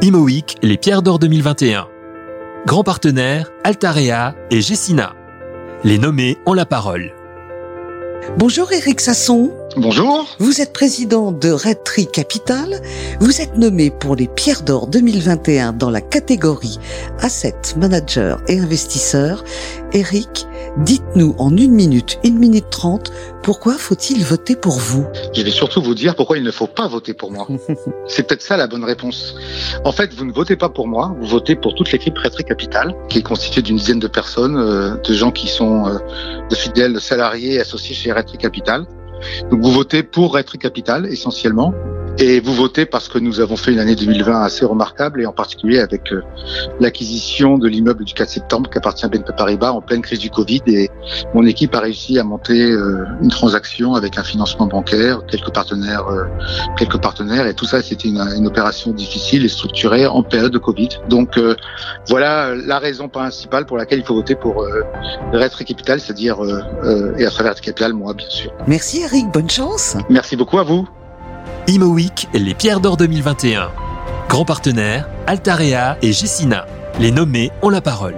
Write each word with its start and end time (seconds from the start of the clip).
Imoweek, 0.00 0.56
les 0.62 0.78
pierres 0.78 1.02
d'or 1.02 1.18
2021. 1.18 1.86
Grand 2.66 2.82
partenaire, 2.82 3.50
Altarea 3.62 4.34
et 4.50 4.60
Gessina. 4.60 5.14
Les 5.84 5.98
nommés 5.98 6.38
ont 6.46 6.54
la 6.54 6.64
parole. 6.66 7.12
Bonjour 8.38 8.72
Eric 8.72 9.00
Sasson. 9.00 9.52
Bonjour. 9.76 10.26
Vous 10.38 10.60
êtes 10.60 10.74
président 10.74 11.32
de 11.32 11.50
Red 11.50 11.82
Tree 11.82 12.06
Capital. 12.06 12.82
Vous 13.20 13.40
êtes 13.40 13.56
nommé 13.56 13.90
pour 13.90 14.16
les 14.16 14.28
Pierres 14.28 14.62
d'Or 14.62 14.86
2021 14.86 15.72
dans 15.72 15.88
la 15.88 16.02
catégorie 16.02 16.78
Asset 17.20 17.56
Manager 17.78 18.42
et 18.48 18.58
Investisseur. 18.58 19.42
Eric, 19.94 20.46
dites-nous 20.78 21.34
en 21.38 21.56
une 21.56 21.72
minute, 21.72 22.18
une 22.22 22.38
minute 22.38 22.68
trente, 22.70 23.12
pourquoi 23.42 23.74
faut-il 23.74 24.22
voter 24.22 24.56
pour 24.56 24.74
vous? 24.74 25.06
Je 25.34 25.40
vais 25.40 25.50
surtout 25.50 25.80
vous 25.80 25.94
dire 25.94 26.16
pourquoi 26.16 26.36
il 26.36 26.44
ne 26.44 26.50
faut 26.50 26.66
pas 26.66 26.86
voter 26.86 27.14
pour 27.14 27.32
moi. 27.32 27.48
C'est 28.06 28.26
peut-être 28.26 28.42
ça 28.42 28.58
la 28.58 28.66
bonne 28.66 28.84
réponse. 28.84 29.34
En 29.84 29.92
fait, 29.92 30.12
vous 30.12 30.26
ne 30.26 30.32
votez 30.32 30.56
pas 30.56 30.68
pour 30.68 30.86
moi, 30.86 31.16
vous 31.18 31.26
votez 31.26 31.56
pour 31.56 31.74
toute 31.74 31.90
l'équipe 31.92 32.18
Red 32.18 32.32
Tree 32.32 32.44
Capital, 32.44 32.94
qui 33.08 33.20
est 33.20 33.22
constituée 33.22 33.62
d'une 33.62 33.76
dizaine 33.76 34.00
de 34.00 34.08
personnes, 34.08 34.58
euh, 34.58 34.96
de 34.96 35.14
gens 35.14 35.30
qui 35.30 35.48
sont 35.48 35.86
euh, 35.86 35.98
de 36.50 36.54
fidèles 36.54 37.00
salariés 37.00 37.58
associés 37.58 37.94
chez 37.94 38.12
Red 38.12 38.26
Tree 38.26 38.38
Capital. 38.38 38.86
Donc 39.50 39.60
vous 39.62 39.70
votez 39.70 40.02
pour 40.02 40.38
Tree 40.44 40.58
Capital 40.58 41.06
essentiellement. 41.06 41.74
Et 42.18 42.40
vous 42.40 42.52
votez 42.52 42.84
parce 42.84 43.08
que 43.08 43.18
nous 43.18 43.40
avons 43.40 43.56
fait 43.56 43.72
une 43.72 43.78
année 43.78 43.96
2020 43.96 44.42
assez 44.42 44.64
remarquable 44.64 45.22
et 45.22 45.26
en 45.26 45.32
particulier 45.32 45.80
avec 45.80 46.12
euh, 46.12 46.22
l'acquisition 46.78 47.56
de 47.56 47.66
l'immeuble 47.68 48.04
du 48.04 48.12
4 48.12 48.28
septembre 48.28 48.70
qui 48.70 48.78
appartient 48.78 49.04
à 49.04 49.08
BNP 49.08 49.32
Paribas 49.36 49.72
en 49.72 49.80
pleine 49.80 50.02
crise 50.02 50.18
du 50.18 50.28
Covid 50.28 50.62
et 50.66 50.90
mon 51.34 51.46
équipe 51.46 51.74
a 51.74 51.80
réussi 51.80 52.18
à 52.18 52.24
monter 52.24 52.70
euh, 52.70 53.06
une 53.22 53.30
transaction 53.30 53.94
avec 53.94 54.18
un 54.18 54.24
financement 54.24 54.66
bancaire, 54.66 55.24
quelques 55.26 55.52
partenaires, 55.52 56.06
euh, 56.08 56.24
quelques 56.76 57.00
partenaires 57.00 57.46
et 57.46 57.54
tout 57.54 57.64
ça 57.64 57.82
c'était 57.82 58.08
une, 58.08 58.20
une, 58.36 58.46
opération 58.46 58.92
difficile 58.92 59.44
et 59.44 59.48
structurée 59.48 60.06
en 60.06 60.22
période 60.22 60.52
de 60.52 60.58
Covid. 60.58 60.90
Donc 61.08 61.40
voilà 62.08 62.54
la 62.54 62.78
raison 62.78 63.08
principale 63.08 63.64
pour 63.64 63.78
laquelle 63.78 64.00
il 64.00 64.04
faut 64.04 64.14
voter 64.14 64.34
pour 64.34 64.62
euh, 64.62 64.82
Capital, 65.66 66.00
c'est-à-dire 66.00 66.38
et 67.18 67.24
à 67.24 67.30
travers 67.30 67.54
Capital 67.54 67.92
moi 67.94 68.14
bien 68.14 68.28
sûr. 68.28 68.52
Merci 68.66 69.02
Eric, 69.02 69.26
bonne 69.32 69.48
chance. 69.48 69.96
Merci 70.10 70.36
beaucoup 70.36 70.58
à 70.58 70.64
vous. 70.64 70.86
Imo 71.68 71.86
Week, 71.86 72.28
les 72.34 72.54
pierres 72.54 72.80
d'or 72.80 72.96
2021. 72.96 73.70
Grand 74.28 74.44
partenaire, 74.44 75.08
Altarea 75.28 75.96
et 76.02 76.12
Gessina. 76.12 76.66
Les 76.98 77.12
nommés 77.12 77.52
ont 77.62 77.68
la 77.68 77.80
parole. 77.80 78.16